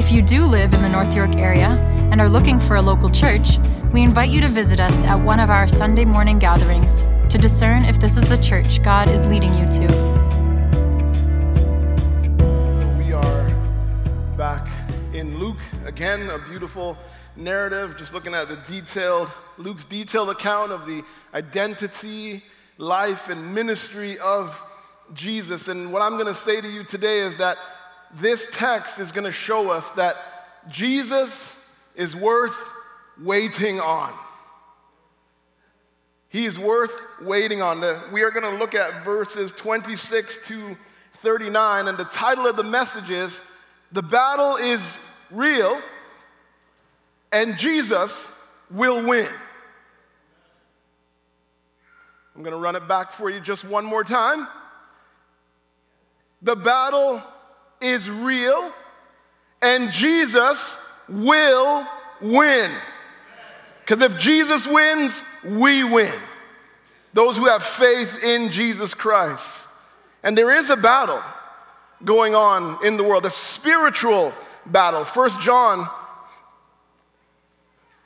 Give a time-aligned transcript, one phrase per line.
[0.00, 1.68] If you do live in the North York area
[2.10, 3.58] and are looking for a local church,
[3.92, 7.84] we invite you to visit us at one of our Sunday morning gatherings to discern
[7.84, 9.86] if this is the church God is leading you to.
[12.96, 13.50] We are
[14.38, 14.68] back
[15.12, 16.96] in Luke again, a beautiful
[17.36, 22.42] narrative, just looking at the detailed, Luke's detailed account of the identity,
[22.78, 24.64] life, and ministry of
[25.12, 25.68] Jesus.
[25.68, 27.58] And what I'm going to say to you today is that
[28.14, 30.16] this text is going to show us that
[30.68, 31.58] Jesus
[31.94, 32.56] is worth
[33.20, 34.12] waiting on.
[36.28, 37.80] He is worth waiting on.
[38.12, 40.76] We are going to look at verses 26 to
[41.14, 43.42] 39, and the title of the message is
[43.92, 44.98] The Battle is
[45.30, 45.80] Real,
[47.32, 48.32] and Jesus
[48.70, 49.28] will win.
[52.34, 54.46] I'm going to run it back for you just one more time.
[56.42, 57.22] The battle
[57.80, 58.72] is real,
[59.62, 60.78] and Jesus
[61.08, 61.86] will
[62.20, 62.70] win.
[63.80, 66.12] Because if Jesus wins, we win.
[67.12, 69.66] Those who have faith in Jesus Christ.
[70.22, 71.22] And there is a battle
[72.04, 74.32] going on in the world, a spiritual
[74.66, 75.04] battle.
[75.04, 75.88] First John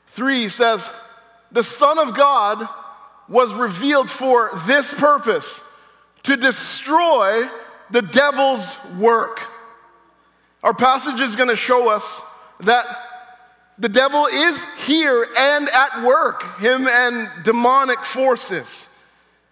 [0.08, 0.94] 3 says,
[1.52, 2.68] The Son of God
[3.28, 5.62] was revealed for this purpose
[6.22, 7.48] to destroy
[7.90, 9.40] the devil's work.
[10.64, 12.22] Our passage is going to show us
[12.60, 12.86] that
[13.78, 18.88] the devil is here and at work, him and demonic forces.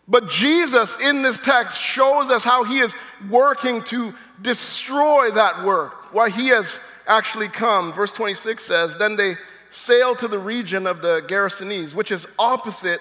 [0.08, 2.94] But Jesus in this text shows us how he is
[3.28, 7.92] working to destroy that work, why he has actually come.
[7.92, 9.34] Verse 26 says, Then they
[9.68, 13.00] sailed to the region of the Gerasenes, which is opposite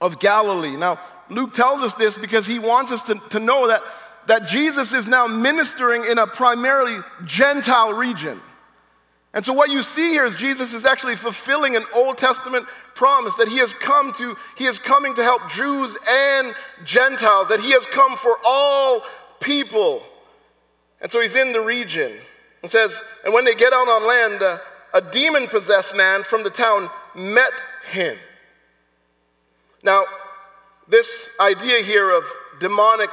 [0.00, 0.76] of Galilee.
[0.76, 3.82] Now, Luke tells us this because he wants us to, to know that
[4.32, 8.40] that Jesus is now ministering in a primarily Gentile region.
[9.34, 13.34] And so what you see here is Jesus is actually fulfilling an Old Testament promise
[13.34, 17.72] that he has come to, he is coming to help Jews and Gentiles, that he
[17.72, 19.02] has come for all
[19.38, 20.02] people.
[21.02, 22.12] And so he's in the region.
[22.62, 24.60] and says, and when they get out on land, uh,
[24.94, 27.52] a demon possessed man from the town met
[27.90, 28.16] him.
[29.82, 30.04] Now,
[30.88, 32.24] this idea here of
[32.60, 33.10] demonic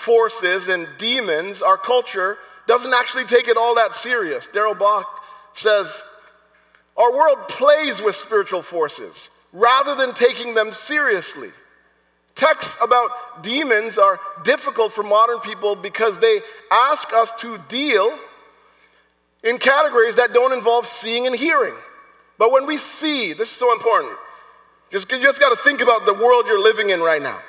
[0.00, 4.46] forces and demons, our culture doesn't actually take it all that serious.
[4.48, 5.22] Darrell Bock
[5.52, 6.02] says,
[6.96, 11.50] Our world plays with spiritual forces rather than taking them seriously.
[12.34, 16.40] Texts about demons are difficult for modern people because they
[16.70, 18.18] ask us to deal
[19.44, 21.74] in categories that don't involve seeing and hearing.
[22.38, 24.16] But when we see, this is so important,
[24.90, 27.40] just, you just got to think about the world you're living in right now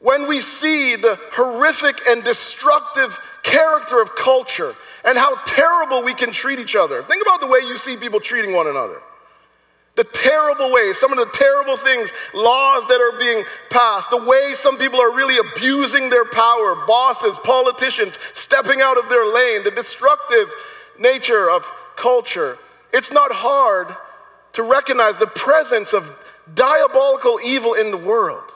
[0.00, 6.30] when we see the horrific and destructive character of culture and how terrible we can
[6.30, 7.02] treat each other.
[7.02, 9.00] Think about the way you see people treating one another.
[9.96, 14.52] The terrible ways, some of the terrible things, laws that are being passed, the way
[14.52, 19.72] some people are really abusing their power, bosses, politicians stepping out of their lane, the
[19.72, 20.54] destructive
[21.00, 22.58] nature of culture.
[22.92, 23.88] It's not hard
[24.52, 28.52] to recognize the presence of diabolical evil in the world.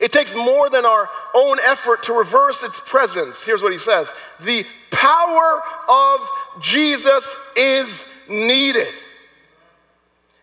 [0.00, 3.44] It takes more than our own effort to reverse its presence.
[3.44, 6.28] Here's what he says The power of
[6.60, 8.94] Jesus is needed.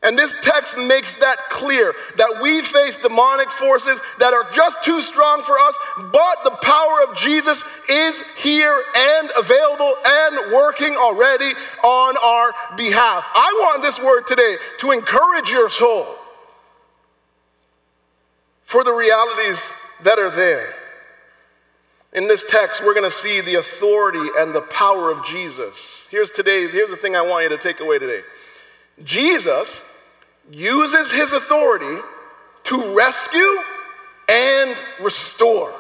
[0.02, 5.02] And this text makes that clear that we face demonic forces that are just too
[5.02, 11.52] strong for us, but the power of Jesus is here and available and working already
[11.84, 13.30] on our behalf.
[13.36, 16.16] I want this word today to encourage your soul
[18.70, 19.74] for the realities
[20.04, 20.76] that are there.
[22.14, 26.08] In this text, we're going to see the authority and the power of Jesus.
[26.12, 28.22] Here's today, here's the thing I want you to take away today.
[29.04, 29.84] Jesus
[30.52, 32.00] uses his authority
[32.66, 33.58] to rescue
[34.30, 35.74] and restore.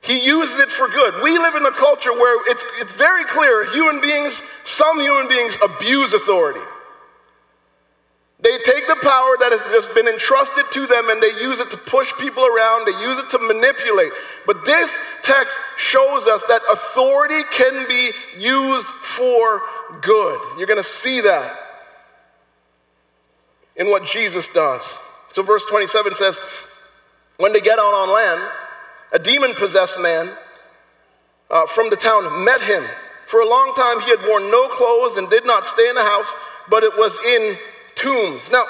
[0.00, 1.22] He uses it for good.
[1.22, 5.56] We live in a culture where it's, it's very clear human beings, some human beings
[5.62, 6.58] abuse authority.
[8.42, 11.70] They take the power that has just been entrusted to them and they use it
[11.70, 14.10] to push people around, they use it to manipulate.
[14.46, 19.62] But this text shows us that authority can be used for
[20.00, 20.40] good.
[20.58, 21.56] You're going to see that
[23.76, 24.98] in what Jesus does.
[25.28, 26.66] So, verse 27 says,
[27.36, 28.42] When they get out on land,
[29.12, 30.30] a demon possessed man
[31.48, 32.82] uh, from the town met him.
[33.26, 36.02] For a long time he had worn no clothes and did not stay in the
[36.02, 36.34] house,
[36.68, 37.56] but it was in
[38.02, 38.50] tombs.
[38.50, 38.64] Now,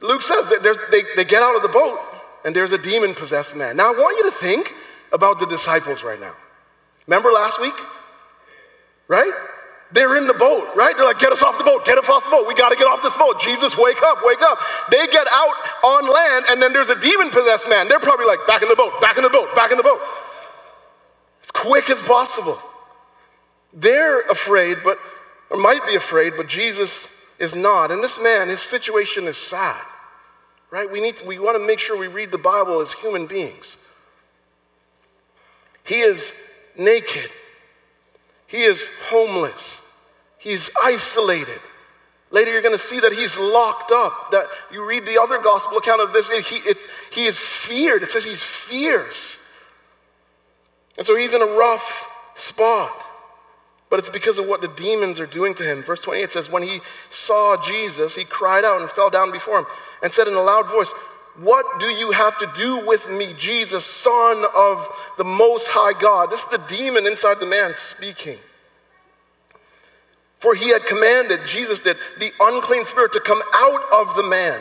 [0.00, 1.98] Luke says that they, they get out of the boat
[2.44, 3.76] and there's a demon possessed man.
[3.76, 4.74] Now, I want you to think
[5.12, 6.34] about the disciples right now.
[7.06, 7.74] Remember last week?
[9.08, 9.32] Right?
[9.90, 10.94] They're in the boat, right?
[10.94, 12.46] They're like, get us off the boat, get us off the boat.
[12.46, 13.40] We got to get off this boat.
[13.40, 14.58] Jesus, wake up, wake up.
[14.90, 17.88] They get out on land, and then there's a demon possessed man.
[17.88, 20.00] They're probably like, back in the boat, back in the boat, back in the boat.
[21.42, 22.58] As quick as possible.
[23.72, 24.98] They're afraid, but,
[25.50, 27.90] or might be afraid, but Jesus is not.
[27.90, 29.82] And this man, his situation is sad,
[30.70, 30.90] right?
[30.90, 33.76] We, need to, we want to make sure we read the Bible as human beings.
[35.84, 36.34] He is
[36.76, 37.30] naked.
[38.46, 39.82] He is homeless.
[40.38, 41.60] He's isolated.
[42.30, 44.30] Later, you're going to see that he's locked up.
[44.32, 46.78] That you read the other gospel account of this, he, it,
[47.10, 48.02] he is feared.
[48.02, 49.38] It says he's fierce.
[50.96, 53.07] And so he's in a rough spot.
[53.90, 55.82] But it's because of what the demons are doing to him.
[55.82, 59.66] Verse 28 says, When he saw Jesus, he cried out and fell down before him
[60.02, 60.92] and said in a loud voice,
[61.38, 64.86] What do you have to do with me, Jesus, Son of
[65.16, 66.30] the Most High God?
[66.30, 68.38] This is the demon inside the man speaking.
[70.38, 74.60] For he had commanded, Jesus did, the unclean spirit to come out of the man.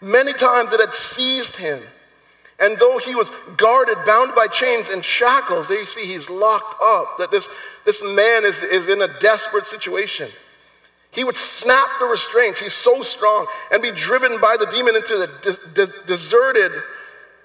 [0.00, 1.80] Many times it had seized him.
[2.60, 6.76] And though he was guarded, bound by chains and shackles, there you see he's locked
[6.82, 7.48] up, that this,
[7.84, 10.30] this man is, is in a desperate situation.
[11.10, 15.16] He would snap the restraints, he's so strong, and be driven by the demon into
[15.16, 16.72] the de- de- deserted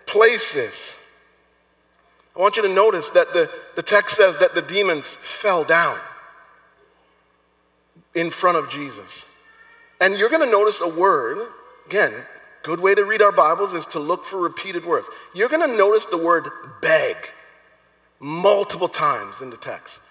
[0.06, 1.00] places.
[2.36, 6.00] I want you to notice that the, the text says that the demons fell down
[8.16, 9.28] in front of Jesus.
[10.00, 11.48] And you're going to notice a word,
[11.86, 12.14] again,
[12.69, 15.10] good way to read our Bibles is to look for repeated words.
[15.33, 16.48] You're going to notice the word
[16.83, 17.16] beg
[18.19, 20.01] multiple times in the text.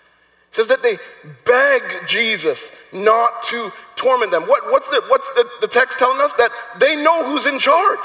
[0.49, 0.99] It says that they
[1.45, 4.43] beg Jesus not to torment them.
[4.43, 6.35] What, what's the, what's the, the text telling us?
[6.35, 6.51] That
[6.81, 8.01] they know who's in charge.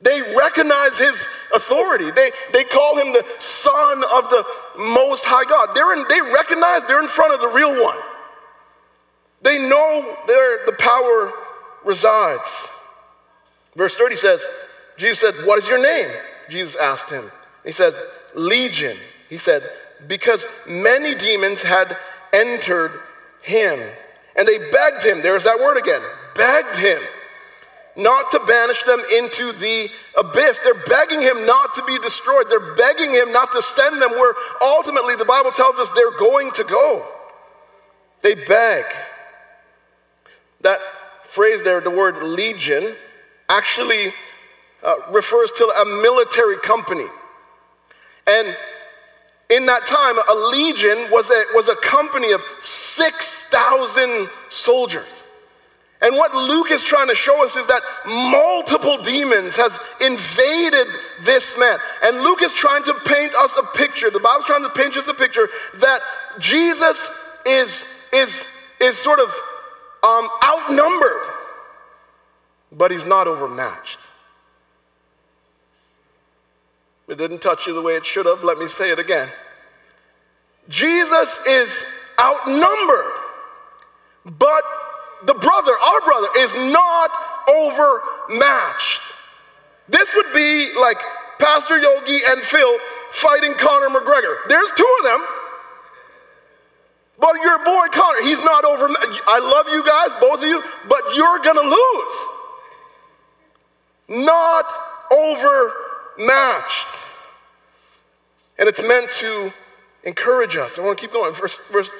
[0.00, 2.10] They recognize his authority.
[2.12, 4.42] They, they call him the Son of the
[4.78, 5.74] Most High God.
[5.74, 7.98] They're in, they recognize they're in front of the real one.
[9.42, 11.30] They know they're the power
[11.86, 12.70] resides.
[13.74, 14.46] Verse 30 says,
[14.98, 16.08] Jesus said, What is your name?
[16.50, 17.30] Jesus asked him.
[17.64, 17.94] He said,
[18.34, 18.96] Legion.
[19.30, 19.62] He said,
[20.06, 21.96] Because many demons had
[22.32, 23.00] entered
[23.42, 23.78] him.
[24.36, 26.02] And they begged him, there's that word again,
[26.34, 27.00] begged him
[27.96, 29.88] not to banish them into the
[30.18, 30.58] abyss.
[30.58, 32.46] They're begging him not to be destroyed.
[32.48, 36.50] They're begging him not to send them where ultimately the Bible tells us they're going
[36.52, 37.06] to go.
[38.22, 38.84] They beg.
[40.60, 40.78] That
[41.36, 42.96] phrase there, the word legion,
[43.50, 44.14] actually
[44.82, 47.04] uh, refers to a military company.
[48.26, 48.56] And
[49.50, 55.24] in that time, a legion was a, was a company of 6,000 soldiers.
[56.00, 60.86] And what Luke is trying to show us is that multiple demons has invaded
[61.20, 61.78] this man.
[62.02, 64.08] And Luke is trying to paint us a picture.
[64.10, 65.50] The Bible's trying to paint us a picture
[65.80, 66.00] that
[66.38, 67.10] Jesus
[67.44, 68.48] is, is,
[68.80, 69.30] is sort of
[70.06, 71.22] um, outnumbered,
[72.70, 73.98] but he's not overmatched.
[77.08, 78.42] It didn't touch you the way it should have.
[78.42, 79.28] Let me say it again.
[80.68, 81.86] Jesus is
[82.18, 83.12] outnumbered,
[84.24, 84.62] but
[85.24, 87.10] the brother, our brother, is not
[87.48, 89.02] overmatched.
[89.88, 90.98] This would be like
[91.38, 92.78] Pastor Yogi and Phil
[93.12, 94.36] fighting Conor McGregor.
[94.48, 95.26] There's two of them.
[97.26, 98.86] But your boy Conor, he's not over.
[98.86, 102.26] I love you guys, both of you, but you're gonna lose.
[104.24, 104.64] Not
[105.10, 106.86] overmatched.
[108.60, 109.52] And it's meant to
[110.04, 110.78] encourage us.
[110.78, 111.34] I want to keep going.
[111.34, 111.92] Verse, verse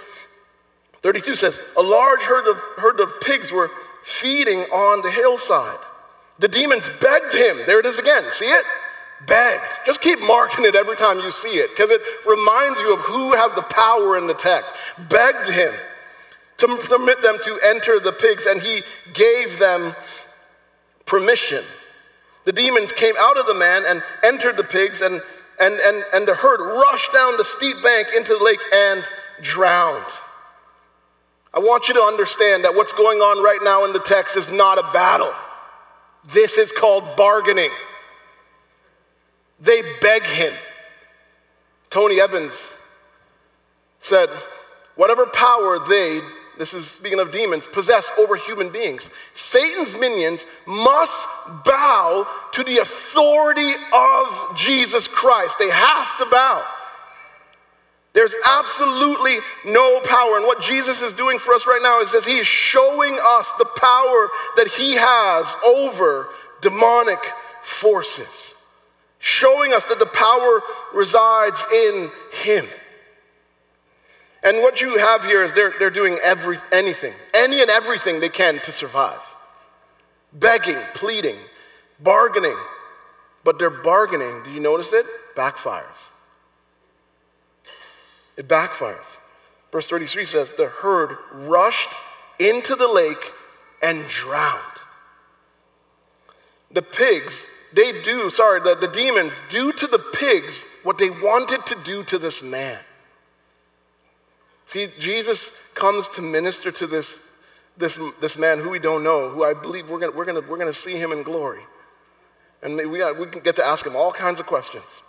[1.03, 3.73] 32 says, A large herd of, herd of pigs were
[4.05, 5.81] feeding on the hillside.
[6.39, 7.59] The demons begged him.
[7.67, 8.31] There it is again.
[8.31, 8.65] See it?
[9.27, 9.81] Begged.
[9.85, 13.35] Just keep marking it every time you see it because it reminds you of who
[13.35, 14.75] has the power in the text.
[15.09, 15.73] Begged him
[16.59, 18.81] to permit them to enter the pigs, and he
[19.13, 19.95] gave them
[21.05, 21.65] permission.
[22.45, 25.21] The demons came out of the man and entered the pigs, and,
[25.61, 29.05] and, and, and the herd rushed down the steep bank into the lake and
[29.43, 30.05] drowned.
[31.53, 34.51] I want you to understand that what's going on right now in the text is
[34.51, 35.33] not a battle.
[36.33, 37.71] This is called bargaining.
[39.61, 40.53] They beg him.
[41.91, 42.77] Tony Evans
[44.01, 44.29] said,
[44.97, 46.21] Whatever power they,
[46.59, 51.29] this is speaking of demons, possess over human beings, Satan's minions must
[51.65, 55.59] bow to the authority of Jesus Christ.
[55.59, 56.67] They have to bow.
[58.17, 59.37] There's absolutely
[59.67, 60.39] no power.
[60.39, 63.53] And what Jesus is doing for us right now is that He is showing us
[63.59, 66.31] the power that He has over
[66.63, 67.19] demonic
[67.61, 68.55] forces,
[69.27, 70.63] showing us that the power
[70.95, 72.65] resides in Him.
[74.45, 78.29] And what you have here is they're, they're doing every, anything, any and everything they
[78.29, 79.19] can to survive.
[80.33, 81.35] Begging, pleading,
[82.01, 82.57] bargaining.
[83.43, 85.07] But their bargaining, do you notice it?
[85.35, 86.11] Backfires.
[88.37, 89.19] It backfires.
[89.73, 91.91] Verse 33 says, The herd rushed
[92.39, 93.33] into the lake
[93.83, 94.63] and drowned.
[96.71, 101.67] The pigs, they do, sorry, the, the demons do to the pigs what they wanted
[101.67, 102.79] to do to this man.
[104.65, 107.31] See, Jesus comes to minister to this,
[107.77, 110.57] this, this man who we don't know, who I believe we're going we're gonna, we're
[110.57, 111.61] gonna see him in glory.
[112.63, 115.03] And we, got, we can get to ask him all kinds of questions.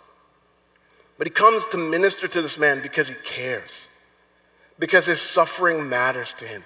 [1.16, 3.88] But he comes to minister to this man because he cares,
[4.78, 6.64] because his suffering matters to him.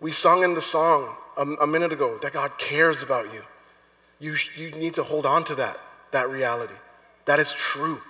[0.00, 3.42] We sung in the song a, a minute ago that God cares about you.
[4.20, 5.78] You, you need to hold on to that,
[6.12, 6.74] that reality.
[7.24, 8.00] That is true.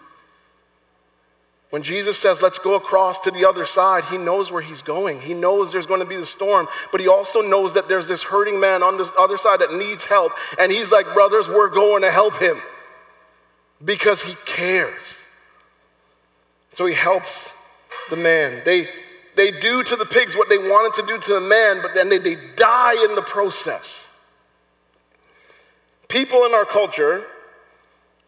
[1.71, 5.21] When Jesus says, let's go across to the other side, he knows where he's going.
[5.21, 8.25] He knows there's going to be the storm, but he also knows that there's this
[8.25, 10.33] hurting man on the other side that needs help.
[10.59, 12.61] And he's like, brothers, we're going to help him
[13.85, 15.25] because he cares.
[16.73, 17.55] So he helps
[18.11, 18.62] the man.
[18.64, 18.87] They,
[19.37, 22.09] they do to the pigs what they wanted to do to the man, but then
[22.09, 24.10] they, they die in the process.
[26.11, 27.25] People in our culture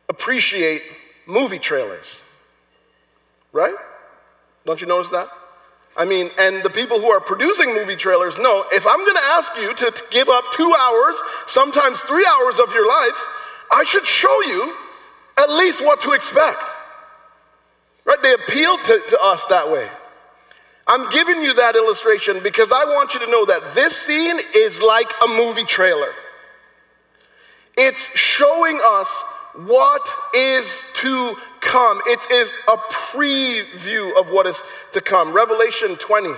[0.08, 0.82] appreciate
[1.26, 2.22] movie trailers,
[3.52, 3.74] right?
[4.64, 5.28] Don't you notice that?
[5.96, 9.56] I mean, and the people who are producing movie trailers know if I'm gonna ask
[9.56, 13.28] you to give up two hours, sometimes three hours of your life,
[13.70, 14.76] I should show you
[15.36, 16.62] at least what to expect.
[18.04, 18.22] Right?
[18.22, 19.88] They appeal to, to us that way.
[20.86, 24.80] I'm giving you that illustration because I want you to know that this scene is
[24.80, 26.12] like a movie trailer.
[27.76, 29.24] It's showing us
[29.54, 32.00] what is to come.
[32.06, 35.32] It is a preview of what is to come.
[35.32, 36.30] Revelation 20,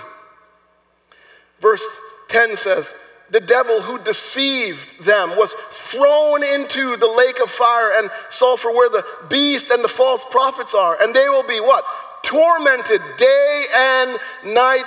[1.60, 2.94] verse 10 says,
[3.30, 8.90] the devil who deceived them was thrown into the lake of fire and sulfur where
[8.90, 11.02] the beast and the false prophets are.
[11.02, 11.84] And they will be what?
[12.22, 14.84] Tormented day and night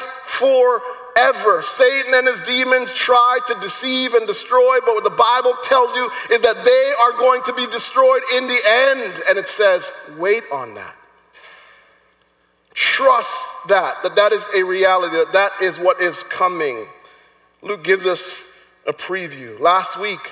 [1.18, 1.62] forever.
[1.62, 6.10] Satan and his demons try to deceive and destroy, but what the Bible tells you
[6.32, 9.24] is that they are going to be destroyed in the end.
[9.30, 10.96] And it says, wait on that.
[12.74, 16.86] Trust that, that that is a reality, that that is what is coming.
[17.62, 18.54] Luke gives us
[18.86, 19.60] a preview.
[19.60, 20.32] Last week,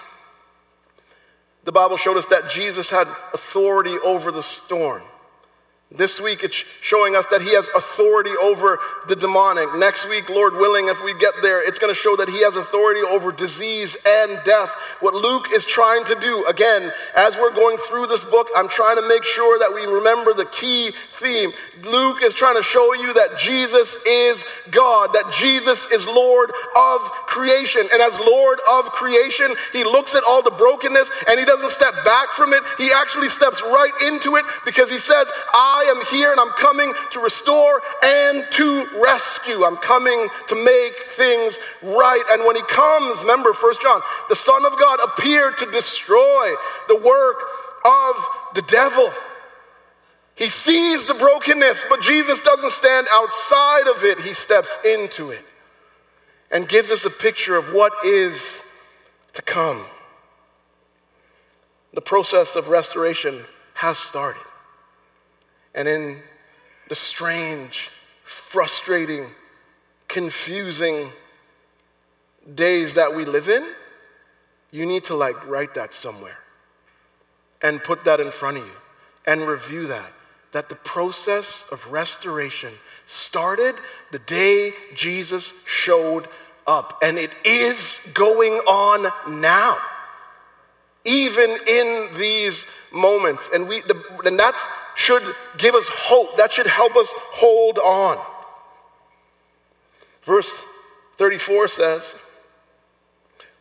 [1.64, 5.02] the Bible showed us that Jesus had authority over the storm.
[5.92, 9.68] This week, it's showing us that he has authority over the demonic.
[9.76, 12.56] Next week, Lord willing, if we get there, it's going to show that he has
[12.56, 14.76] authority over disease and death.
[15.00, 18.96] What Luke is trying to do, again, as we're going through this book, I'm trying
[18.96, 21.52] to make sure that we remember the key theme.
[21.84, 27.02] Luke is trying to show you that Jesus is God, that Jesus is Lord of
[27.26, 27.88] creation.
[27.92, 31.94] And as Lord of creation, he looks at all the brokenness and he doesn't step
[32.04, 32.62] back from it.
[32.78, 36.94] He actually steps right into it because he says, I am here and I'm coming
[37.12, 39.64] to restore and to rescue.
[39.64, 42.24] I'm coming to make things right.
[42.32, 46.54] And when he comes, remember, First John, the Son of God appeared to destroy
[46.88, 47.38] the work
[47.86, 48.16] of
[48.56, 49.10] the devil.
[50.36, 55.46] He sees the brokenness, but Jesus doesn't stand outside of it, he steps into it
[56.52, 58.64] and gives us a picture of what is
[59.34, 59.86] to come.
[61.94, 63.44] The process of restoration
[63.76, 64.44] has started.
[65.74, 66.20] And in
[66.90, 67.90] the strange,
[68.24, 69.32] frustrating,
[70.08, 71.12] confusing
[72.54, 73.66] days that we live in,
[74.72, 76.40] you need to like write that somewhere
[77.62, 78.74] and put that in front of you
[79.26, 80.12] and review that.
[80.56, 82.72] That the process of restoration
[83.06, 83.76] started
[84.12, 86.30] the day Jesus showed
[86.66, 89.78] up, and it is going on now,
[91.04, 93.50] even in these moments.
[93.54, 95.24] And we, the, and that's should
[95.58, 96.38] give us hope.
[96.38, 98.18] That should help us hold on.
[100.22, 100.64] Verse
[101.18, 102.16] 34 says,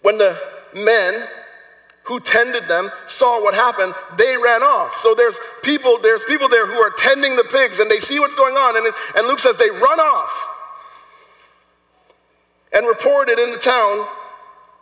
[0.01, 0.41] When the
[0.73, 1.27] men
[2.05, 4.97] who tended them saw what happened, they ran off.
[4.97, 8.35] So there's people, there's people there who are tending the pigs and they see what's
[8.35, 10.49] going on, and, and Luke says they run off
[12.73, 14.07] and reported in the town,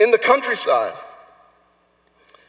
[0.00, 0.94] in the countryside.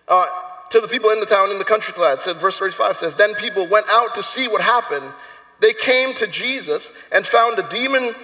[0.08, 0.26] Uh,
[0.72, 3.68] to the people in the town in the countryside, said verse 35 says, Then people
[3.68, 5.14] went out to see what happened.
[5.60, 8.16] They came to Jesus and found the demon,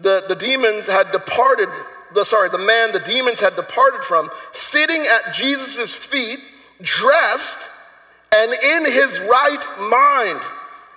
[0.00, 1.68] the, the demons had departed
[2.14, 6.40] the sorry, the man the demons had departed from, sitting at Jesus' feet,
[6.80, 7.70] dressed
[8.34, 10.40] and in his right mind.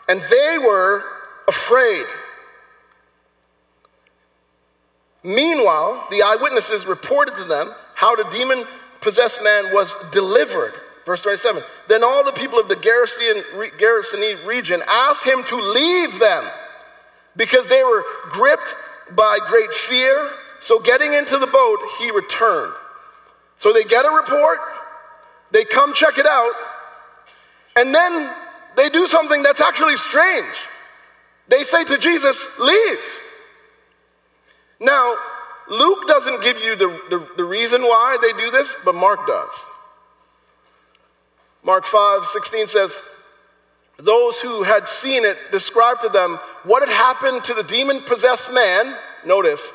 [0.08, 1.04] And they were
[1.48, 2.06] afraid.
[5.24, 8.66] Meanwhile, the eyewitnesses reported to them how the demon
[9.02, 10.74] possessed man was delivered.
[11.06, 11.64] Verse 27.
[11.88, 16.44] Then all the people of the Gerasene region asked him to leave them
[17.36, 18.76] because they were gripped
[19.12, 20.32] by great fear
[20.66, 22.74] so, getting into the boat, he returned.
[23.56, 24.58] So, they get a report,
[25.52, 26.54] they come check it out,
[27.76, 28.34] and then
[28.76, 30.56] they do something that's actually strange.
[31.50, 33.22] They say to Jesus, Leave.
[34.80, 35.14] Now,
[35.70, 39.68] Luke doesn't give you the, the, the, reason why they do this, but Mark does.
[41.64, 43.04] Mark 5 16 says,
[43.98, 48.52] Those who had seen it described to them what had happened to the demon possessed
[48.52, 48.96] man.
[49.28, 49.72] Notice,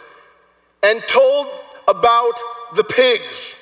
[0.82, 1.48] and told
[1.88, 2.34] about
[2.74, 3.56] the pigs.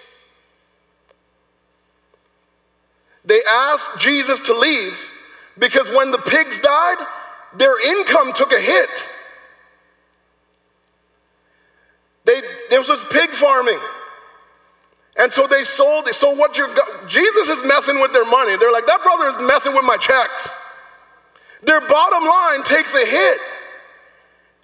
[3.25, 5.11] They asked Jesus to leave
[5.59, 6.97] because when the pigs died,
[7.57, 9.09] their income took a hit.
[12.25, 13.79] They, there was pig farming.
[15.19, 16.15] And so they sold it.
[16.15, 16.73] So what you're,
[17.07, 18.57] Jesus is messing with their money.
[18.57, 20.57] They're like, that brother is messing with my checks.
[21.63, 23.39] Their bottom line takes a hit.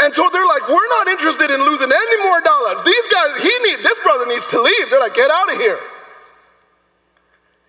[0.00, 2.82] And so they're like, we're not interested in losing any more dollars.
[2.82, 4.90] These guys, he need, this brother needs to leave.
[4.90, 5.78] They're like, get out of here.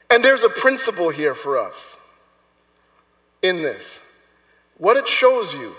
[0.10, 2.00] And there's a principle here for us
[3.42, 4.04] in this.
[4.78, 5.76] What it shows you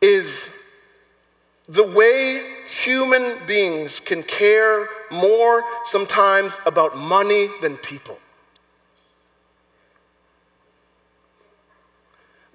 [0.00, 0.50] is
[1.66, 8.18] the way human beings can care more sometimes about money than people.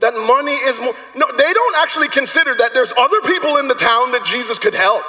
[0.03, 0.93] That money is more.
[1.15, 4.75] No, they don't actually consider that there's other people in the town that Jesus could
[4.75, 5.03] help.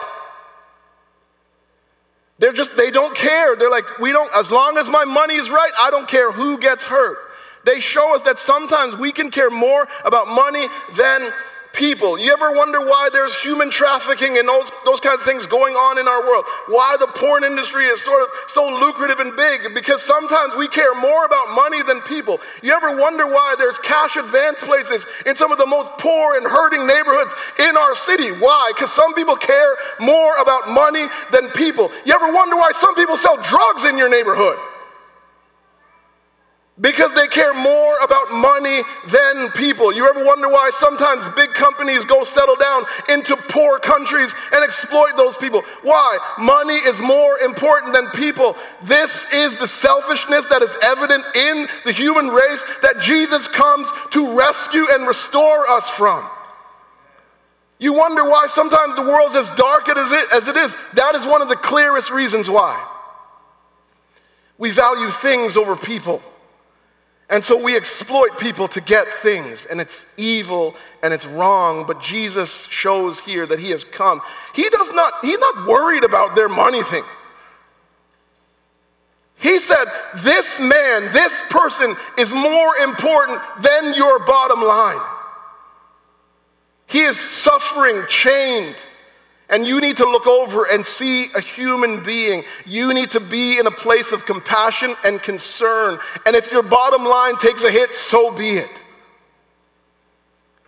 [2.39, 3.57] They're just, they don't care.
[3.57, 6.59] They're like, we don't, as long as my money is right, I don't care who
[6.59, 7.19] gets hurt.
[7.67, 11.33] They show us that sometimes we can care more about money than
[11.75, 12.19] people.
[12.19, 15.99] You ever wonder why there's human trafficking and those, those kinds of things going on
[15.99, 16.45] in our world?
[16.69, 19.75] Why the porn industry is sort of so lucrative and big?
[19.75, 22.41] Because sometimes we care more about money than people.
[22.63, 26.47] You ever wonder why there's cash advance places in some of the most poor and
[26.47, 28.31] hurting neighborhoods in our city?
[28.31, 28.73] Why?
[28.75, 31.91] Because some people care more about money than people.
[32.07, 34.59] You ever wonder why some people sell drugs in your neighborhood?
[36.81, 39.95] Because they care more about money than people.
[39.95, 45.17] You ever wonder why sometimes big companies go settle down into poor countries and exploit
[45.17, 45.63] those people?
[45.83, 46.19] Why?
[46.37, 48.57] Money is more important than people.
[48.83, 54.37] This is the selfishness that is evident in the human race that Jesus comes to
[54.37, 56.29] rescue and restore us from.
[57.79, 60.77] You wonder why sometimes the world's as dark as it, as it is.
[60.95, 62.85] That is one of the clearest reasons why.
[64.59, 66.21] We value things over people.
[67.31, 71.87] And so we exploit people to get things, and it's evil and it's wrong.
[71.87, 74.21] But Jesus shows here that He has come.
[74.55, 77.05] He does not, He's not worried about their money thing.
[79.39, 79.85] He said,
[80.17, 85.01] This man, this person is more important than your bottom line.
[86.87, 88.77] He is suffering, chained
[89.55, 92.43] and you need to look over and see a human being.
[92.67, 96.01] You need to be in a place of compassion and concern.
[96.27, 98.83] And if your bottom line takes a hit, so be it.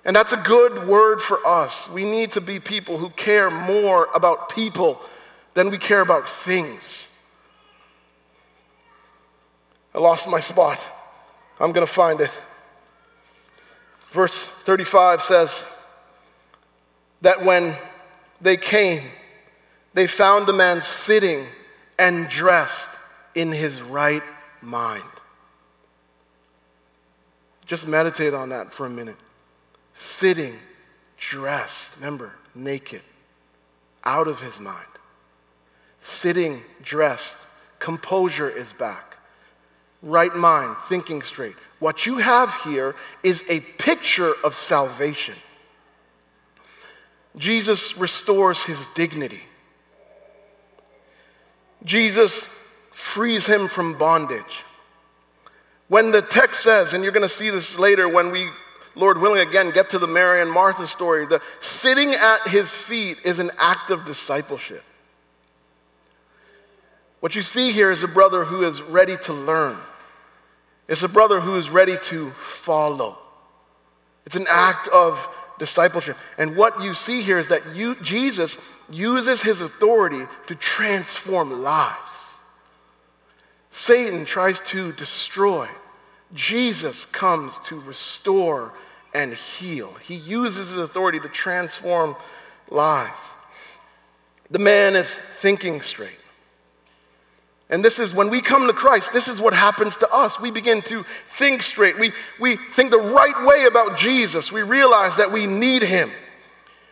[0.04, 1.90] And that's a good word for us.
[1.90, 5.02] We need to be people who care more about people
[5.54, 7.10] than we care about things.
[9.96, 10.78] I lost my spot.
[11.58, 12.40] I'm going to find it.
[14.10, 15.68] Verse 35 says
[17.22, 17.74] that when
[18.40, 19.02] they came,
[19.94, 21.46] they found the man sitting
[21.98, 22.90] and dressed
[23.34, 24.22] in his right
[24.60, 25.02] mind.
[27.66, 29.16] Just meditate on that for a minute.
[29.94, 30.54] Sitting,
[31.16, 33.02] dressed, remember, naked,
[34.04, 34.86] out of his mind.
[36.00, 37.38] Sitting, dressed,
[37.78, 39.18] composure is back.
[40.02, 41.56] Right mind, thinking straight.
[41.78, 45.34] What you have here is a picture of salvation.
[47.38, 49.42] Jesus restores his dignity.
[51.84, 52.46] Jesus
[52.90, 54.64] frees him from bondage.
[55.88, 58.48] When the text says, and you're going to see this later when we,
[58.94, 63.18] Lord willing, again get to the Mary and Martha story, the sitting at his feet
[63.24, 64.82] is an act of discipleship.
[67.20, 69.76] What you see here is a brother who is ready to learn.
[70.88, 73.18] It's a brother who is ready to follow.
[74.24, 76.16] It's an act of discipleship.
[76.38, 78.58] And what you see here is that you, Jesus
[78.90, 82.40] uses his authority to transform lives.
[83.70, 85.68] Satan tries to destroy.
[86.34, 88.72] Jesus comes to restore
[89.14, 89.94] and heal.
[90.02, 92.16] He uses his authority to transform
[92.68, 93.34] lives.
[94.50, 96.18] The man is thinking straight.
[97.68, 100.40] And this is when we come to Christ, this is what happens to us.
[100.40, 101.98] We begin to think straight.
[101.98, 104.52] We, we think the right way about Jesus.
[104.52, 106.10] We realize that we need him.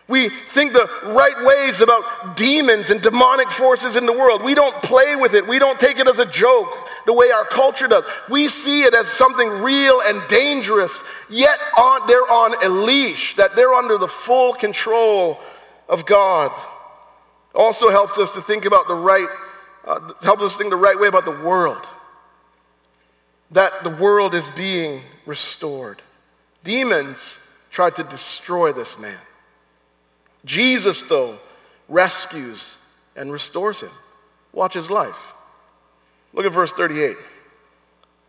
[0.07, 4.43] We think the right ways about demons and demonic forces in the world.
[4.43, 5.47] We don't play with it.
[5.47, 6.69] We don't take it as a joke
[7.07, 8.05] the way our culture does.
[8.29, 13.57] We see it as something real and dangerous, yet on, they're on a leash, that
[13.57, 15.39] they're under the full control
[15.89, 16.53] of God.
[17.55, 19.29] Also helps us to think about the right
[19.87, 21.87] uh, helps us think the right way about the world.
[23.51, 26.01] That the world is being restored.
[26.63, 29.19] Demons tried to destroy this man.
[30.45, 31.39] Jesus, though,
[31.89, 32.77] rescues
[33.17, 33.91] and restores him.
[34.53, 35.35] Watch his life.
[36.33, 37.11] Look at verse 38.
[37.11, 37.19] It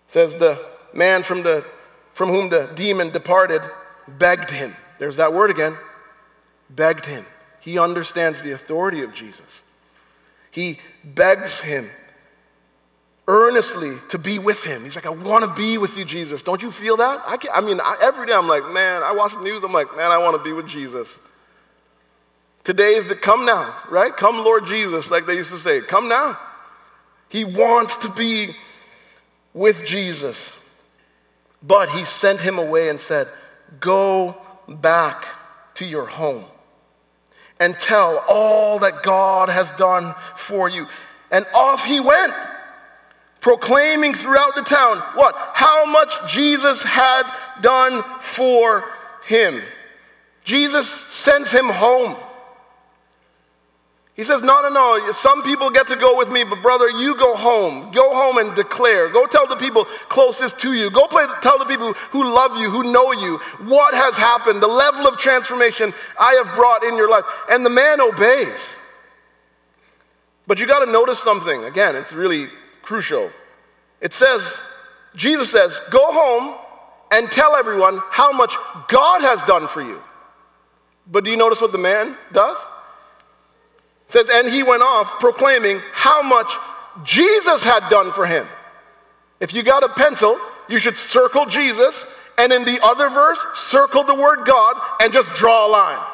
[0.08, 0.64] says, The
[0.94, 1.66] man from, the,
[2.12, 3.62] from whom the demon departed
[4.08, 4.76] begged him.
[5.00, 5.78] There's that word again.
[6.70, 7.26] Begged him.
[7.60, 9.64] He understands the authority of Jesus.
[10.56, 11.90] He begs him
[13.28, 14.86] earnestly to be with him.
[14.86, 16.44] He's like, I want to be with you, Jesus.
[16.44, 17.22] Don't you feel that?
[17.26, 19.94] I, I mean, I, every day I'm like, man, I watch the news, I'm like,
[19.98, 21.20] man, I want to be with Jesus.
[22.64, 24.16] Today is the come now, right?
[24.16, 26.40] Come, Lord Jesus, like they used to say, come now.
[27.28, 28.56] He wants to be
[29.54, 30.54] with Jesus.
[31.62, 33.28] But he sent him away and said,
[33.82, 34.38] Go
[34.70, 35.26] back
[35.74, 36.46] to your home
[37.60, 40.88] and tell all that God has done for you.
[41.32, 42.34] And off he went,
[43.42, 45.36] proclaiming throughout the town what?
[45.54, 47.24] How much Jesus had
[47.62, 48.84] done for
[49.26, 49.62] him.
[50.44, 52.16] Jesus sends him home.
[54.16, 55.12] He says, No, no, no.
[55.12, 57.92] Some people get to go with me, but brother, you go home.
[57.92, 59.10] Go home and declare.
[59.10, 60.90] Go tell the people closest to you.
[60.90, 64.68] Go play, tell the people who love you, who know you, what has happened, the
[64.68, 67.26] level of transformation I have brought in your life.
[67.50, 68.78] And the man obeys.
[70.48, 71.66] But you got to notice something.
[71.66, 72.48] Again, it's really
[72.82, 73.32] crucial.
[74.00, 74.62] It says,
[75.16, 76.56] Jesus says, Go home
[77.12, 78.56] and tell everyone how much
[78.88, 80.02] God has done for you.
[81.06, 82.66] But do you notice what the man does?
[84.08, 86.52] It says, and he went off proclaiming how much
[87.04, 88.48] Jesus had done for him.
[89.40, 90.40] If you got a pencil,
[90.70, 92.06] you should circle Jesus,
[92.38, 96.06] and in the other verse, circle the word God and just draw a line.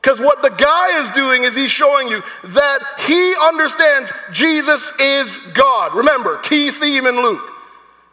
[0.00, 5.36] Because what the guy is doing is he's showing you that he understands Jesus is
[5.52, 5.94] God.
[5.94, 7.42] Remember, key theme in Luke.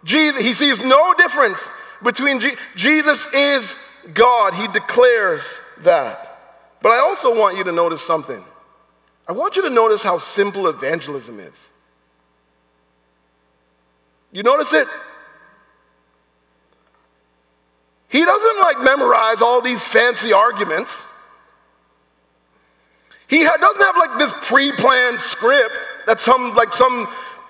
[0.04, 3.78] Jesus, he sees no difference between Je- Jesus is
[4.14, 4.54] God.
[4.54, 6.40] He declares that.
[6.82, 8.44] But I also want you to notice something.
[9.28, 11.72] I want you to notice how simple evangelism is.
[14.32, 14.88] You notice it?
[18.10, 21.06] He doesn't like memorize all these fancy arguments.
[23.28, 27.08] He doesn't have like this pre-planned script that some like some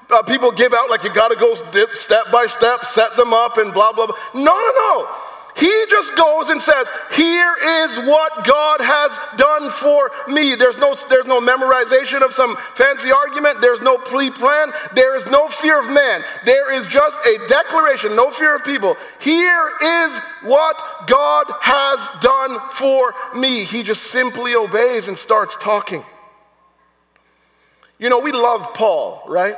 [0.10, 3.58] uh, people give out like you got to go step by step, set them up
[3.58, 4.16] and blah blah blah.
[4.34, 5.10] No, no, no.
[5.56, 10.56] He just goes and says, Here is what God has done for me.
[10.56, 13.62] There's no, there's no memorization of some fancy argument.
[13.62, 14.72] There's no pre plan.
[14.96, 16.24] There is no fear of man.
[16.46, 18.98] There is just a declaration, no fear of people.
[19.20, 23.64] Here is what God has done for me.
[23.64, 26.04] He just simply obeys and starts talking.
[28.00, 29.56] You know, we love Paul, right?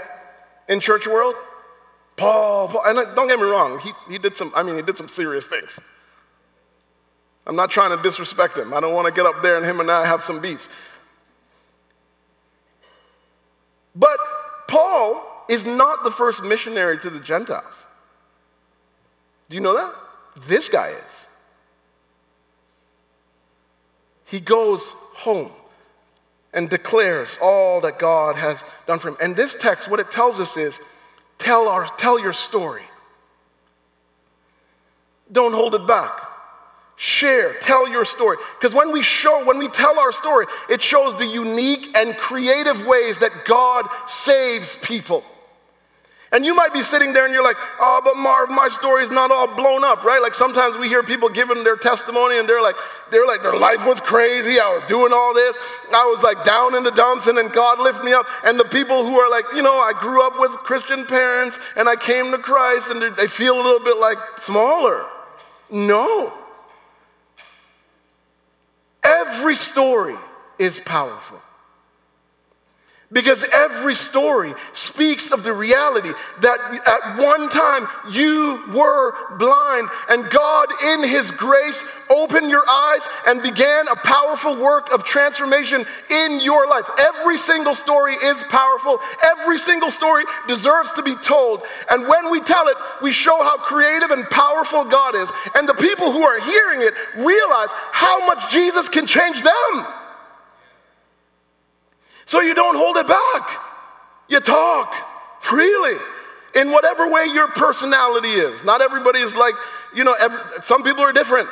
[0.68, 1.36] In church world.
[2.18, 4.98] Paul, Paul, and don't get me wrong, he, he did some, I mean, he did
[4.98, 5.80] some serious things.
[7.48, 8.74] I'm not trying to disrespect him.
[8.74, 10.68] I don't want to get up there and him and I have some beef.
[13.96, 14.18] But
[14.68, 17.86] Paul is not the first missionary to the Gentiles.
[19.48, 19.94] Do you know that?
[20.48, 21.28] This guy is.
[24.26, 25.52] He goes home
[26.52, 29.18] and declares all that God has done for him.
[29.22, 30.82] And this text, what it tells us is
[31.38, 32.84] Tell, our, tell your story.
[35.32, 36.22] Don't hold it back.
[36.98, 38.38] Share, tell your story.
[38.58, 42.86] Because when we show, when we tell our story, it shows the unique and creative
[42.86, 45.26] ways that God saves people.
[46.32, 49.12] And you might be sitting there and you're like, oh, but Marv, my story is
[49.12, 50.22] not all blown up, right?
[50.22, 52.76] Like sometimes we hear people giving their testimony and they're like,
[53.12, 54.60] they're like, their life was crazy.
[54.60, 55.56] I was doing all this.
[55.94, 58.26] I was like down in the dumps and then God lifted me up.
[58.44, 61.88] And the people who are like, you know, I grew up with Christian parents and
[61.88, 65.06] I came to Christ and they feel a little bit like smaller.
[65.70, 66.34] No.
[69.04, 70.16] Every story
[70.58, 71.40] is powerful.
[73.16, 76.10] Because every story speaks of the reality
[76.42, 83.08] that at one time you were blind, and God, in His grace, opened your eyes
[83.26, 86.90] and began a powerful work of transformation in your life.
[87.00, 91.64] Every single story is powerful, every single story deserves to be told.
[91.90, 95.32] And when we tell it, we show how creative and powerful God is.
[95.56, 99.86] And the people who are hearing it realize how much Jesus can change them.
[102.26, 103.62] So you don't hold it back.
[104.28, 104.94] You talk
[105.42, 105.98] freely
[106.56, 108.64] in whatever way your personality is.
[108.64, 109.54] Not everybody is like,
[109.94, 111.48] you know, every, some people are different.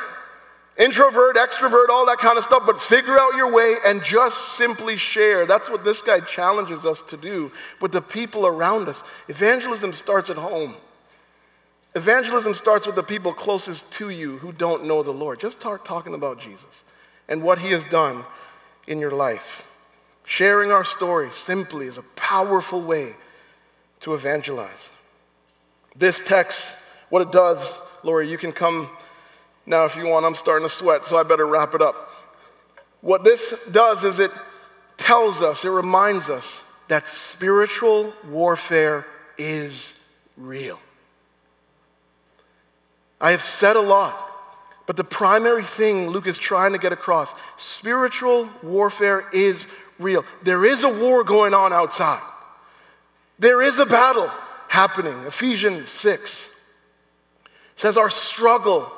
[0.76, 4.96] Introvert, extrovert, all that kind of stuff, but figure out your way and just simply
[4.96, 5.46] share.
[5.46, 9.04] That's what this guy challenges us to do with the people around us.
[9.28, 10.74] Evangelism starts at home.
[11.94, 15.38] Evangelism starts with the people closest to you who don't know the Lord.
[15.38, 16.82] Just start talking about Jesus
[17.28, 18.24] and what he has done
[18.88, 19.68] in your life.
[20.24, 23.14] Sharing our story simply is a powerful way
[24.00, 24.92] to evangelize.
[25.94, 26.78] This text,
[27.10, 28.88] what it does, Lori, you can come
[29.66, 30.26] now if you want.
[30.26, 32.10] I'm starting to sweat, so I better wrap it up.
[33.00, 34.30] What this does is it
[34.96, 39.06] tells us, it reminds us that spiritual warfare
[39.36, 40.00] is
[40.36, 40.78] real.
[43.20, 44.30] I have said a lot,
[44.86, 49.66] but the primary thing Luke is trying to get across spiritual warfare is
[49.98, 50.24] real.
[50.42, 52.22] There is a war going on outside,
[53.38, 54.30] there is a battle
[54.68, 55.14] happening.
[55.26, 56.54] Ephesians 6
[57.76, 58.90] says, Our struggle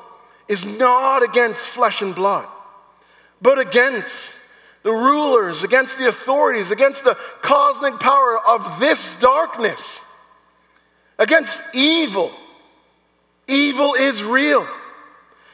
[0.48, 2.46] is not against flesh and blood,
[3.42, 4.40] but against
[4.82, 10.04] the rulers, against the authorities, against the cosmic power of this darkness,
[11.18, 12.30] against evil.
[13.48, 14.66] Evil is real.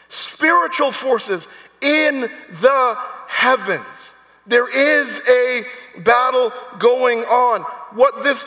[0.09, 1.49] Spiritual forces
[1.81, 4.12] in the heavens.
[4.47, 7.63] There is a battle going on.
[7.93, 8.45] What this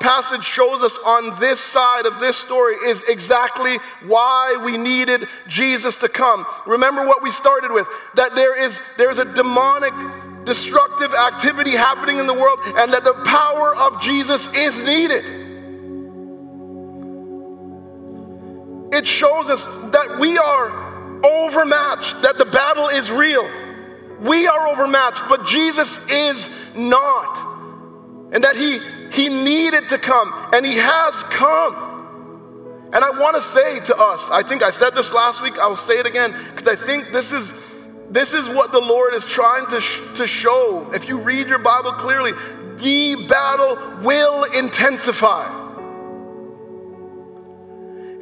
[0.00, 5.96] passage shows us on this side of this story is exactly why we needed Jesus
[5.98, 6.44] to come.
[6.66, 9.94] Remember what we started with that there is there's a demonic
[10.44, 15.24] destructive activity happening in the world and that the power of Jesus is needed.
[18.92, 23.48] It shows us that we are overmatched, that the battle is real.
[24.22, 27.50] We are overmatched, but Jesus is not.
[28.32, 28.78] And that he,
[29.10, 31.74] he needed to come, and he has come.
[32.92, 35.66] And I want to say to us, I think I said this last week, I
[35.66, 37.52] will say it again, because I think this is,
[38.10, 40.88] this is what the Lord is trying to, sh- to show.
[40.92, 42.32] If you read your Bible clearly,
[42.76, 45.61] the battle will intensify.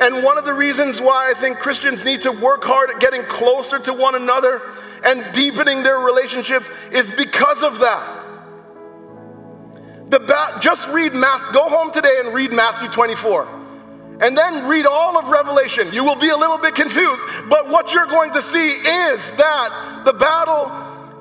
[0.00, 3.22] And one of the reasons why I think Christians need to work hard at getting
[3.24, 4.62] closer to one another
[5.04, 8.16] and deepening their relationships is because of that.
[10.08, 13.46] Ba- just read math, go home today and read Matthew 24.
[14.22, 15.92] And then read all of Revelation.
[15.92, 20.02] You will be a little bit confused, but what you're going to see is that
[20.04, 20.70] the battle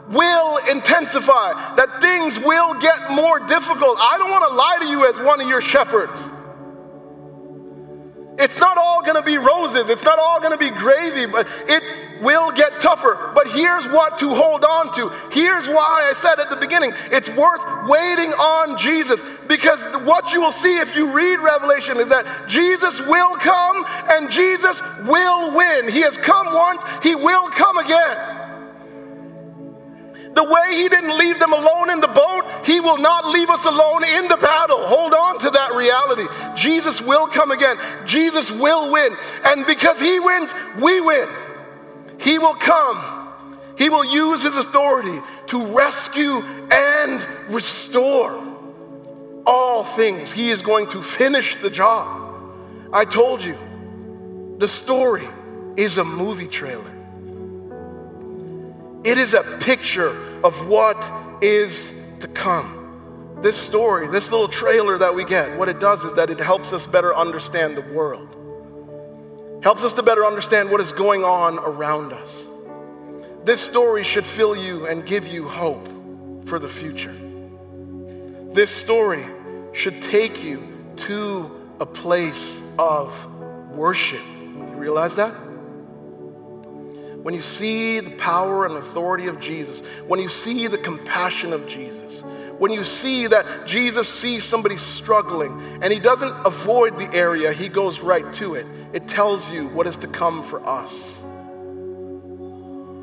[0.09, 3.97] will intensify, that things will get more difficult.
[3.99, 6.31] I don't want to lie to you as one of your shepherds.
[8.39, 11.83] It's not all gonna be roses, it's not all gonna be gravy, but it
[12.21, 13.31] will get tougher.
[13.35, 15.09] But here's what to hold on to.
[15.31, 20.39] Here's why I said at the beginning it's worth waiting on Jesus because what you
[20.41, 25.89] will see if you read Revelation is that Jesus will come and Jesus will win.
[25.89, 28.38] He has come once, He will come again.
[30.33, 33.65] The way He didn't leave them alone in the boat, He will not leave us
[33.65, 34.85] alone in the battle.
[34.85, 36.25] Hold on to that reality.
[36.55, 39.15] Jesus will come again, Jesus will win.
[39.45, 41.27] And because He wins, we win.
[42.19, 43.29] He will come,
[43.77, 48.43] He will use His authority to rescue and restore
[49.45, 50.31] all things.
[50.31, 52.27] He is going to finish the job.
[52.93, 53.57] I told you,
[54.57, 55.27] the story
[55.75, 56.98] is a movie trailer.
[59.09, 60.95] It is a picture of what
[61.41, 63.39] is to come.
[63.41, 66.73] This story, this little trailer that we get, what it does is that it helps
[66.73, 68.29] us better understand the world,
[69.63, 72.45] helps us to better understand what is going on around us.
[73.45, 75.87] This story should fill you and give you hope
[76.45, 77.15] for the future.
[78.53, 79.25] This story
[79.73, 80.67] should take you
[80.97, 83.25] to a place of
[83.71, 84.21] worship.
[84.21, 85.48] You realize that?
[87.21, 91.67] When you see the power and authority of Jesus, when you see the compassion of
[91.67, 92.23] Jesus,
[92.57, 97.69] when you see that Jesus sees somebody struggling and he doesn't avoid the area, he
[97.69, 98.67] goes right to it.
[98.93, 101.23] It tells you what is to come for us.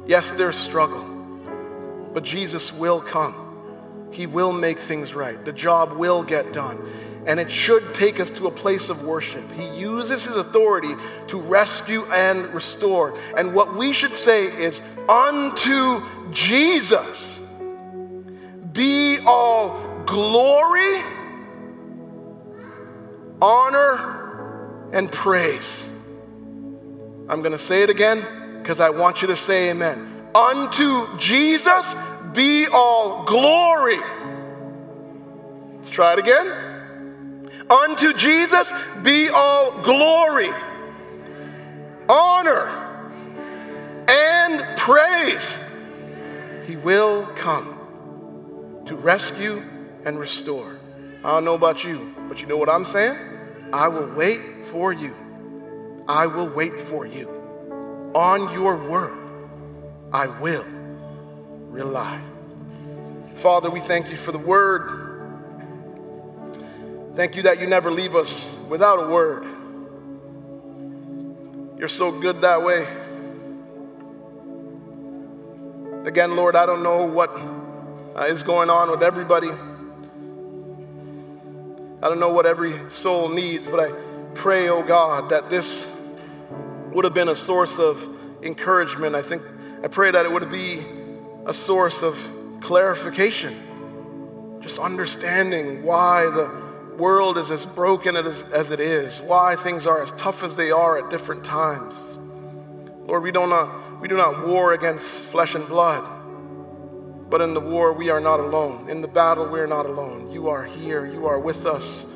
[0.06, 1.04] Yes, there's struggle,
[2.14, 4.08] but Jesus will come.
[4.12, 5.42] He will make things right.
[5.44, 6.86] The job will get done.
[7.26, 9.50] And it should take us to a place of worship.
[9.52, 10.94] He uses his authority
[11.26, 13.18] to rescue and restore.
[13.36, 17.40] And what we should say is, Unto Jesus
[18.72, 21.00] be all glory,
[23.40, 25.88] honor, and praise.
[27.28, 30.28] I'm going to say it again because I want you to say amen.
[30.34, 31.96] Unto Jesus
[32.32, 33.98] be all glory.
[35.76, 36.75] Let's try it again.
[37.68, 40.48] Unto Jesus be all glory,
[42.08, 42.68] honor,
[44.08, 45.58] and praise.
[46.64, 47.76] He will come
[48.86, 49.62] to rescue
[50.04, 50.78] and restore.
[51.24, 53.16] I don't know about you, but you know what I'm saying?
[53.72, 55.14] I will wait for you.
[56.06, 57.28] I will wait for you.
[58.14, 59.18] On your word,
[60.12, 60.64] I will
[61.68, 62.20] rely.
[63.34, 65.05] Father, we thank you for the word.
[67.16, 69.46] Thank you that you never leave us without a word.
[71.78, 72.86] You're so good that way.
[76.04, 77.30] Again, Lord, I don't know what
[78.14, 79.48] uh, is going on with everybody.
[79.48, 79.56] I
[82.10, 83.92] don't know what every soul needs, but I
[84.34, 85.90] pray, oh God, that this
[86.92, 88.06] would have been a source of
[88.42, 89.14] encouragement.
[89.14, 89.40] I think
[89.82, 90.84] I pray that it would be
[91.46, 92.18] a source of
[92.60, 96.65] clarification, just understanding why the
[96.96, 100.70] world is as broken as, as it is, why things are as tough as they
[100.70, 102.18] are at different times.
[103.06, 106.08] Lord, we, don't we do not war against flesh and blood.
[107.28, 108.88] But in the war, we are not alone.
[108.88, 110.30] In the battle, we are not alone.
[110.30, 111.06] You are here.
[111.06, 112.06] You are with us.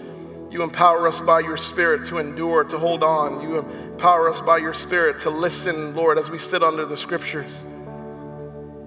[0.51, 3.41] You empower us by your Spirit to endure, to hold on.
[3.41, 7.65] You empower us by your Spirit to listen, Lord, as we sit under the scriptures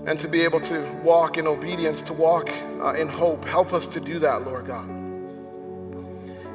[0.06, 2.50] and to be able to walk in obedience, to walk
[2.82, 3.46] uh, in hope.
[3.46, 5.03] Help us to do that, Lord God.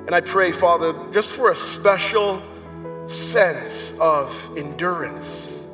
[0.09, 2.43] And I pray, Father, just for a special
[3.09, 5.67] sense of endurance,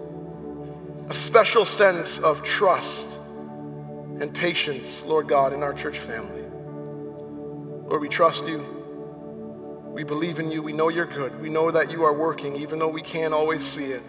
[1.09, 3.17] a special sense of trust
[4.21, 6.43] and patience, Lord God, in our church family.
[7.87, 8.59] Lord, we trust you.
[9.85, 10.65] We believe in you.
[10.65, 11.41] We know you're good.
[11.41, 14.03] We know that you are working, even though we can't always see it.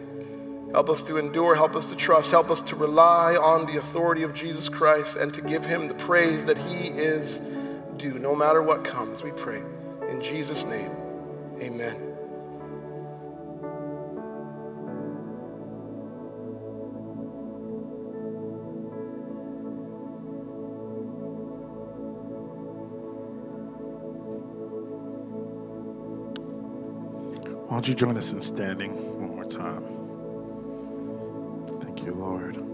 [0.72, 1.54] Help us to endure.
[1.54, 2.32] Help us to trust.
[2.32, 5.94] Help us to rely on the authority of Jesus Christ and to give him the
[5.94, 7.42] praise that he is
[7.98, 9.62] due, no matter what comes, we pray.
[10.10, 10.92] In Jesus' name,
[11.62, 11.96] amen.
[27.68, 29.84] Why don't you join us in standing one more time?
[31.82, 32.65] Thank you, Lord.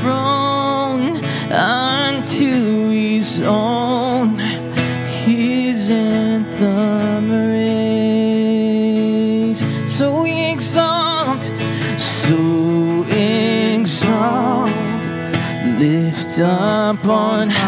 [0.00, 1.16] Throne
[1.52, 4.38] unto his own.
[5.24, 8.00] His anthem raise.
[9.86, 11.44] So we exalt,
[11.98, 14.70] so exalt,
[15.78, 17.59] lift up on high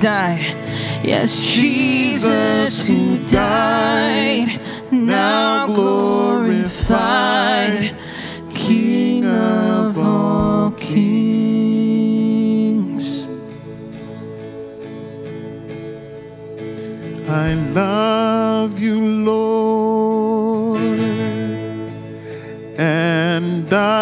[0.00, 0.56] died.
[1.04, 4.58] Yes, Jesus who died,
[4.90, 6.94] now glorified,
[8.54, 11.10] King of all kings.
[17.28, 20.80] I love you, Lord,
[22.78, 23.99] and I.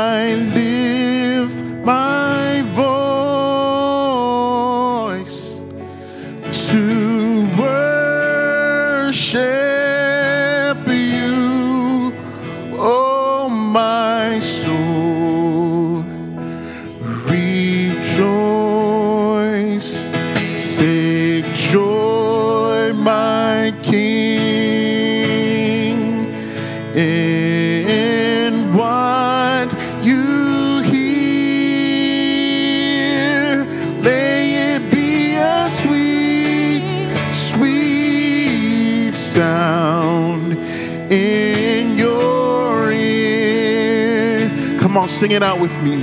[45.08, 45.98] sing it out with me.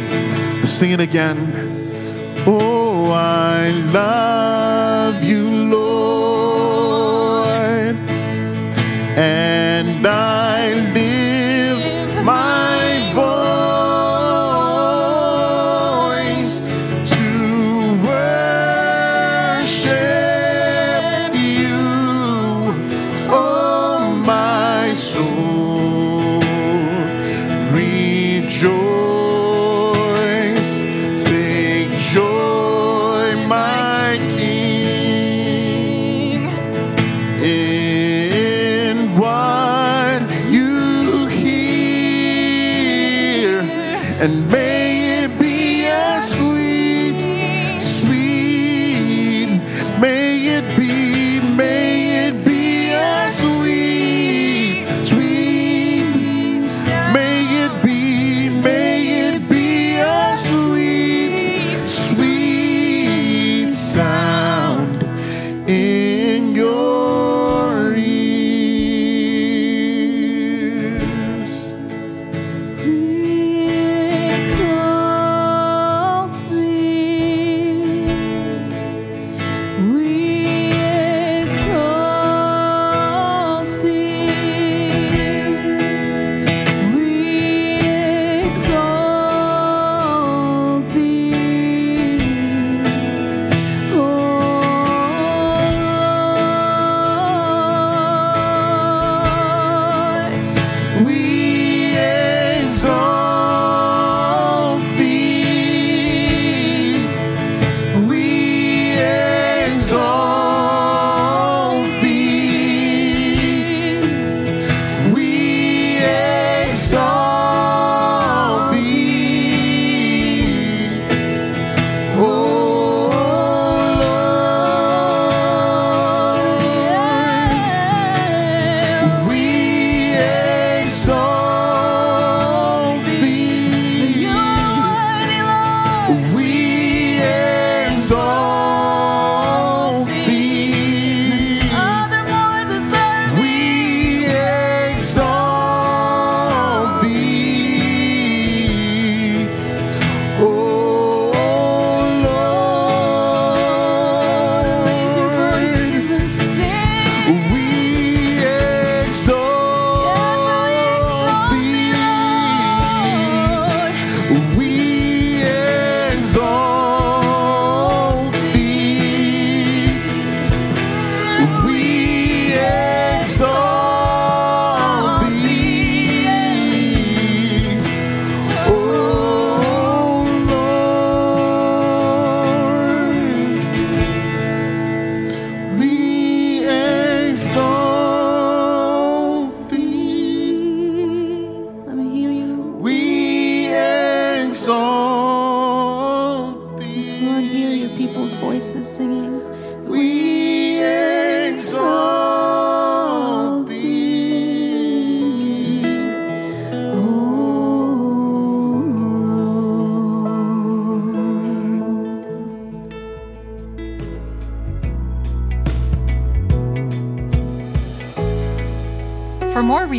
[0.65, 1.37] Sing it again.
[2.47, 6.75] Oh, I love you, Lord,
[9.17, 11.04] and I live.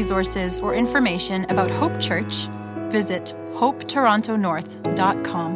[0.07, 2.47] Resources or information about Hope Church,
[2.93, 5.56] visit hopetorontonorth.com.